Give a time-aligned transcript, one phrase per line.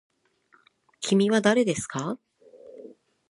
[0.99, 2.17] きみはだれですか。